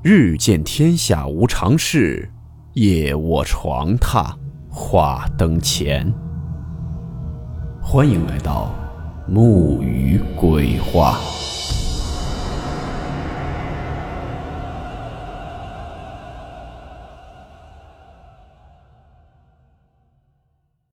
[0.00, 2.30] 日见天下无常事，
[2.74, 4.32] 夜卧床榻
[4.70, 6.08] 话灯前。
[7.82, 8.72] 欢迎来到
[9.26, 11.18] 木鱼鬼话。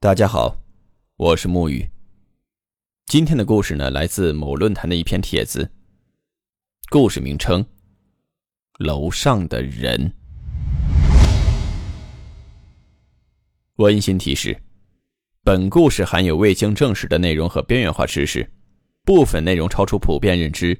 [0.00, 0.56] 大家好，
[1.18, 1.86] 我是木鱼。
[3.04, 5.70] 今天的故事呢，来自某论坛的一篇帖子，
[6.88, 7.62] 故事名称。
[8.78, 10.12] 楼上的人。
[13.76, 14.58] 温馨提示：
[15.42, 18.50] 本故事含有未经证实的内容和边缘化知识，
[19.04, 20.78] 部分内容超出普遍认知。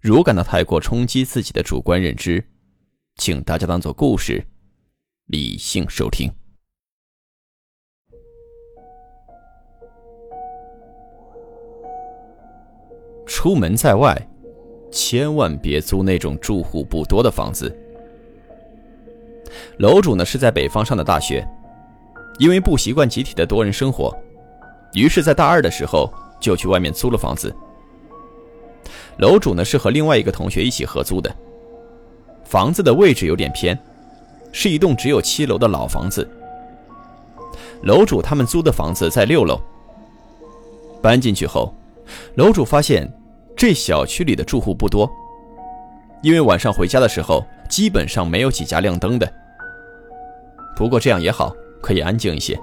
[0.00, 2.44] 如感到太过冲击自己的主观认知，
[3.16, 4.44] 请大家当做故事，
[5.26, 6.32] 理性收听。
[13.26, 14.29] 出门在外。
[14.90, 17.74] 千万别租那种住户不多的房子。
[19.78, 21.46] 楼主呢是在北方上的大学，
[22.38, 24.16] 因为不习惯集体的多人生活，
[24.94, 27.54] 于是，在大二的时候就去外面租了房子。
[29.18, 31.34] 楼主呢是和另外一个同学一起合租的，
[32.44, 33.78] 房子的位置有点偏，
[34.52, 36.28] 是一栋只有七楼的老房子。
[37.82, 39.60] 楼主他们租的房子在六楼。
[41.02, 41.74] 搬进去后，
[42.34, 43.10] 楼主发现。
[43.60, 45.06] 这小区里的住户不多，
[46.22, 49.30] 因为晚上回家的时候基本上没有几家亮灯的。
[50.74, 52.58] 不过这样也好，可以安静一些。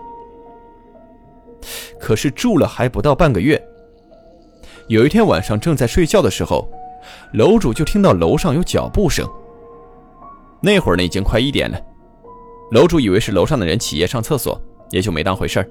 [2.00, 3.64] 可是住了还不到半个月，
[4.88, 6.68] 有一天晚上正在睡觉的时候，
[7.34, 9.24] 楼主就听到楼上有脚步声。
[10.62, 11.80] 那会儿呢已经快一点了，
[12.72, 14.60] 楼主以为是楼上的人起夜上厕所，
[14.90, 15.70] 也就没当回事儿。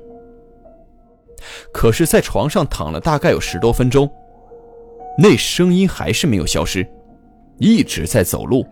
[1.73, 4.09] 可是，在床上躺了大概有十多分钟。
[5.19, 6.87] 那声音还是没有消失，
[7.59, 8.67] 一直在走路。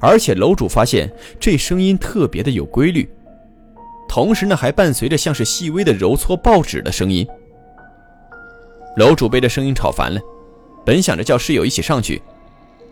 [0.00, 3.08] 而且楼主发现这声音特别的有规律，
[4.08, 7.26] 同时呢还伴随着像是细微的揉搓报纸的声音。
[8.96, 10.20] 楼主被这声音吵烦了，
[10.84, 12.22] 本想着叫室友一起上去，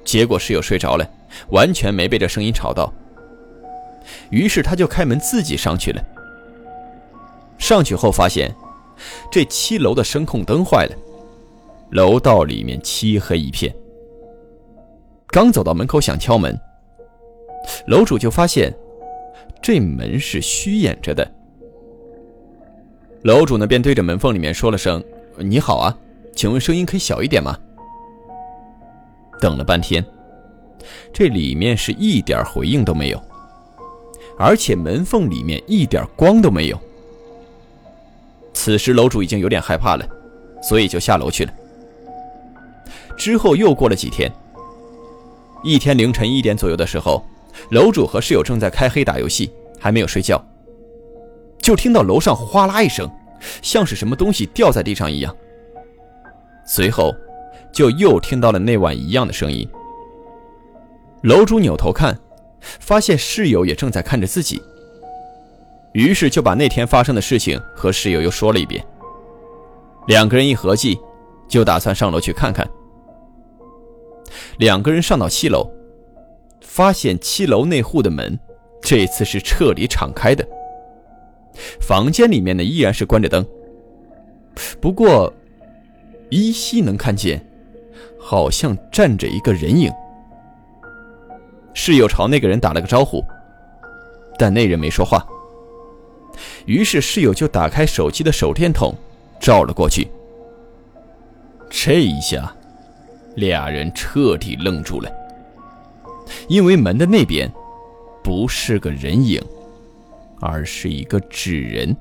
[0.04, 1.10] 结果室友睡着了，
[1.50, 2.92] 完全没被这声音吵到。
[4.28, 6.02] 于是他就开门自己上去了。
[7.56, 8.54] 上去后发现，
[9.30, 10.96] 这七楼的声控灯坏了。
[11.90, 13.74] 楼道里面漆黑一片。
[15.28, 16.58] 刚走到门口想敲门，
[17.86, 18.72] 楼主就发现
[19.60, 21.28] 这门是虚掩着的。
[23.22, 25.02] 楼主呢便对着门缝里面说了声
[25.38, 25.96] “你好啊，
[26.34, 27.58] 请问声音可以小一点吗？”
[29.40, 30.04] 等了半天，
[31.12, 33.22] 这里面是一点回应都没有，
[34.38, 36.78] 而且门缝里面一点光都没有。
[38.52, 40.06] 此时楼主已经有点害怕了，
[40.62, 41.52] 所以就下楼去了。
[43.16, 44.30] 之后又过了几天，
[45.62, 47.24] 一天凌晨一点左右的时候，
[47.70, 50.42] 楼主和室友正在开黑打游戏，还没有睡觉，
[51.58, 53.10] 就听到楼上哗啦一声，
[53.62, 55.34] 像是什么东西掉在地上一样。
[56.66, 57.14] 随后，
[57.72, 59.68] 就又听到了那晚一样的声音。
[61.22, 62.18] 楼主扭头看，
[62.60, 64.62] 发现室友也正在看着自己，
[65.92, 68.84] 于是就把那天发生的事情和室友又说了一遍。
[70.06, 70.98] 两个人一合计，
[71.48, 72.68] 就打算上楼去看看。
[74.58, 75.68] 两个人上到七楼，
[76.60, 78.38] 发现七楼那户的门
[78.80, 80.46] 这次是彻底敞开的。
[81.80, 83.46] 房间里面呢依然是关着灯，
[84.80, 85.32] 不过
[86.30, 87.44] 依稀能看见，
[88.18, 89.92] 好像站着一个人影。
[91.72, 93.24] 室友朝那个人打了个招呼，
[94.38, 95.26] 但那人没说话。
[96.66, 98.94] 于是室友就打开手机的手电筒，
[99.40, 100.08] 照了过去。
[101.70, 102.54] 这一下。
[103.36, 105.10] 俩人彻底愣住了，
[106.48, 107.50] 因为门的那边
[108.22, 109.42] 不是个人影，
[110.40, 111.96] 而是一个纸人。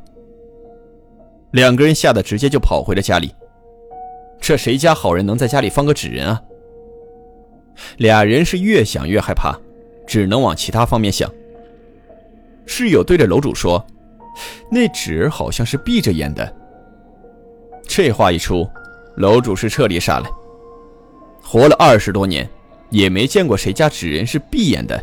[1.51, 3.33] 两个人吓得直接就跑回了家里。
[4.39, 6.41] 这谁家好人能在家里放个纸人啊？
[7.97, 9.57] 俩人是越想越害怕，
[10.05, 11.31] 只能往其他方面想。
[12.65, 13.83] 室友对着楼主说
[14.69, 16.55] ：“那纸好像是闭着眼的。”
[17.87, 18.67] 这话一出，
[19.15, 20.27] 楼主是彻底傻了。
[21.53, 22.49] 活了二十多年，
[22.89, 24.99] 也没见过谁家纸人是闭眼的。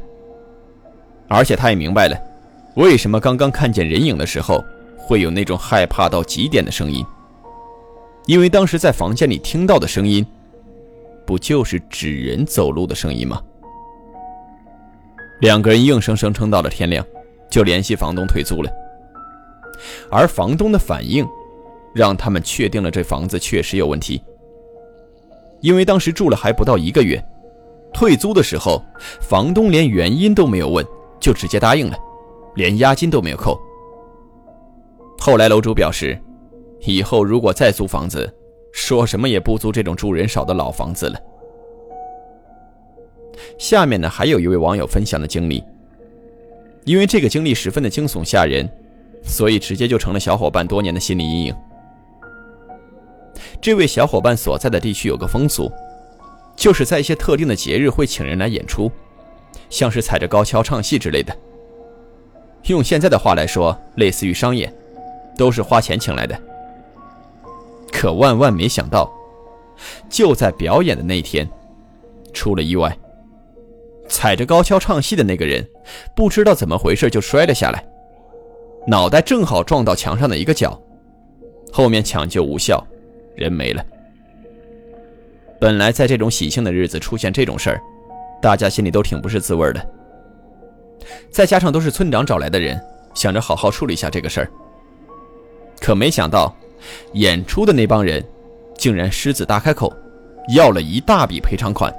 [1.29, 2.21] 而且他也明白了，
[2.75, 4.61] 为什么刚刚看见人影的时候
[4.97, 7.07] 会有那种害怕到极点的声音。
[8.27, 10.27] 因为当时在房间里听到的声音，
[11.25, 13.41] 不就是纸人走路的声音吗？
[15.43, 17.07] 两个人硬生生撑到了天亮，
[17.49, 18.69] 就联系房东退租了。
[20.11, 21.25] 而房东的反应，
[21.95, 24.21] 让他们确定了这房子确实有问题。
[25.61, 27.23] 因为当时住了还不到一个月，
[27.93, 28.83] 退租的时候，
[29.21, 30.85] 房东连原因都没有问，
[31.21, 31.97] 就直接答应了，
[32.55, 33.59] 连押金都没有扣。
[35.19, 36.19] 后来楼主表示，
[36.81, 38.33] 以后如果再租房子，
[38.73, 41.19] 说什么也不租这种住人少的老房子了。
[43.59, 45.63] 下面呢，还有一位网友分享的经历，
[46.85, 48.67] 因为这个经历十分的惊悚吓人，
[49.23, 51.55] 所以直接就成了小伙伴多年的心理阴影。
[53.61, 55.71] 这位小伙伴所在的地区有个风俗。
[56.57, 58.91] 就是在一些特定的节日会请人来演出，
[59.71, 61.35] 像是踩着高跷唱戏之类的。
[62.65, 64.71] 用现在的话来说，类似于商演，
[65.39, 66.39] 都是花钱请来的。
[67.91, 69.11] 可万万没想到，
[70.11, 71.49] 就在表演的那天，
[72.35, 72.95] 出了意外。
[74.07, 75.67] 踩着高跷唱戏的那个人，
[76.15, 77.83] 不知道怎么回事就摔了下来，
[78.87, 80.79] 脑袋正好撞到墙上的一个角，
[81.73, 82.87] 后面抢救无效，
[83.41, 83.85] 人没了。
[85.59, 87.81] 本来在这种喜庆的日子出现这种事儿，
[88.41, 89.91] 大家心里都挺不是滋味的。
[91.31, 92.81] 再加上都是村长找来的人，
[93.15, 94.51] 想着好好处理一下这个事儿。
[95.81, 96.55] 可没想到，
[97.15, 98.23] 演出的那帮人
[98.77, 99.93] 竟然狮子大开口，
[100.55, 101.93] 要了一大笔赔偿款。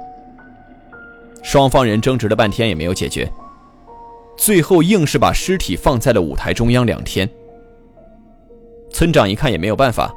[1.42, 3.30] 双方人争执了半天也没有解决，
[4.36, 7.28] 最后硬是把尸体放在了舞台中央两天。
[8.90, 10.14] 村长一看也没有办法，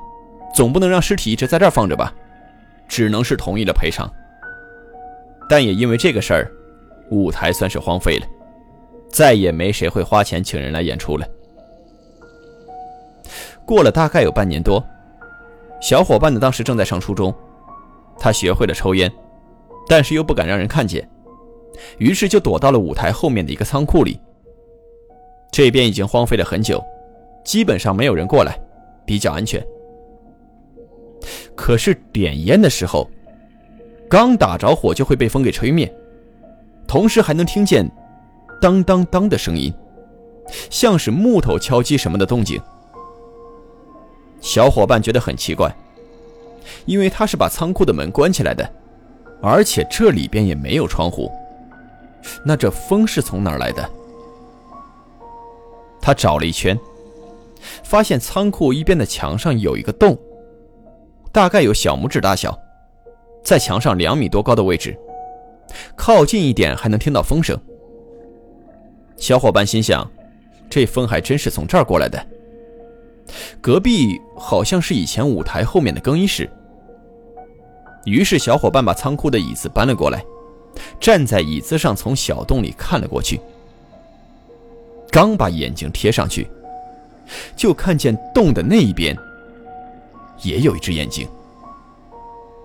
[0.55, 2.11] 总不能让尸体一直在这儿放着吧。
[2.87, 4.07] 只能是同意了赔偿，
[5.49, 6.51] 但也因为这个事儿，
[7.09, 8.27] 舞台算是荒废了，
[9.09, 11.27] 再也没谁会花钱请人来演出了。
[13.65, 14.81] 过了大概有半年多，
[15.81, 17.33] 小伙伴呢当时正在上初中，
[18.19, 19.11] 他学会了抽烟，
[19.87, 21.09] 但是又不敢让人看见，
[21.97, 24.19] 于是就躲到了舞台后面的一个仓库里。
[25.51, 26.81] 这边已经荒废了很久，
[27.43, 28.55] 基本上没有人过来，
[29.07, 29.65] 比较安全。
[31.55, 33.09] 可是点烟的时候，
[34.09, 35.91] 刚打着火就会被风给吹灭，
[36.87, 37.89] 同时还能听见
[38.61, 39.73] “当当当”的声音，
[40.69, 42.61] 像是木头敲击什么的动静。
[44.41, 45.75] 小伙伴觉得很奇怪，
[46.85, 48.69] 因为他是把仓库的门关起来的，
[49.41, 51.31] 而且这里边也没有窗户，
[52.43, 53.89] 那这风是从哪儿来的？
[55.99, 56.77] 他找了一圈，
[57.83, 60.15] 发现仓库一边的墙上有一个洞。
[61.35, 62.57] 大概有小拇指大小，
[63.43, 64.97] 在墙上两米多高的位置，
[65.93, 67.59] 靠近一点还能听到风声。
[69.17, 70.09] 小伙伴心想，
[70.69, 72.25] 这风还真是从这儿过来的。
[73.59, 76.49] 隔壁好像是以前舞台后面的更衣室。
[78.05, 80.23] 于是小伙伴把仓库的椅子搬了过来，
[81.01, 83.41] 站在椅子上从小洞里看了过去。
[85.11, 86.47] 刚把眼睛贴上去，
[87.57, 89.13] 就看见洞的那一边。
[90.45, 91.27] 也有一只眼睛，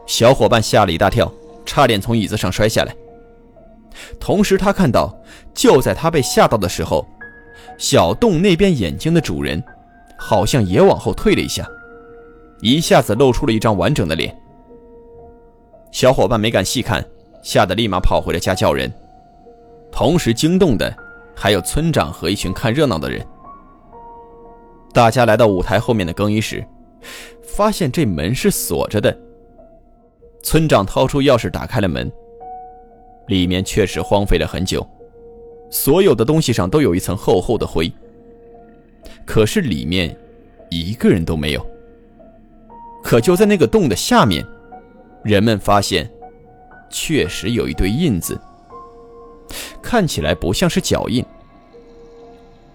[0.06, 1.32] 小伙伴吓了一大跳，
[1.65, 2.94] 差点从椅子上摔下来。
[4.21, 5.12] 同时，他看到，
[5.55, 7.06] 就在他被吓到的时候，
[7.79, 9.62] 小洞那边眼睛的主人，
[10.19, 11.67] 好像也往后退了一下，
[12.61, 14.37] 一下子露出了一张完整的脸。
[15.91, 17.05] 小伙伴没敢细看，
[17.43, 18.93] 吓得立马跑回了家叫人。
[19.91, 20.94] 同时惊动的
[21.35, 23.26] 还有村长和一群看热闹的人。
[24.93, 26.65] 大家来到舞台后面的更衣室。
[27.61, 29.15] 发现这门是锁着的。
[30.43, 32.11] 村长掏出钥匙打开了门，
[33.26, 34.88] 里面确实荒废了很久，
[35.71, 37.93] 所有的东西上都有一层厚厚的灰。
[39.26, 40.17] 可是里面
[40.71, 41.61] 一个人都没有。
[43.05, 44.43] 可就在那个洞的下面，
[45.23, 46.11] 人们发现
[46.88, 48.40] 确实有一堆印子，
[49.83, 51.23] 看起来不像是脚印。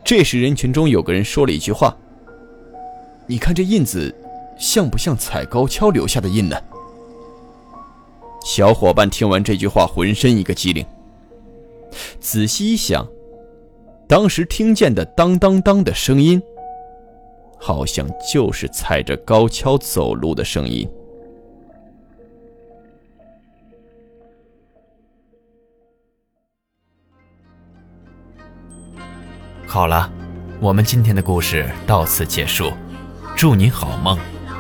[0.04, 1.98] 这时人群中有个人说了一句话
[3.26, 4.14] ：“你看这印子。”
[4.58, 6.58] 像不像踩高跷留下的印呢？
[8.44, 10.86] 小伙伴听完这句话，浑身一个机灵。
[12.20, 13.08] 仔细一想，
[14.08, 16.42] 当时听见的“当当当”的声音，
[17.58, 20.88] 好像就是踩着高跷走路的声音。
[29.66, 30.12] 好了，
[30.62, 32.72] 我们今天的故事到此结束，
[33.36, 34.18] 祝你好梦。